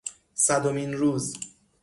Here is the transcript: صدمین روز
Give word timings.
صدمین 0.33 0.93
روز 0.93 1.33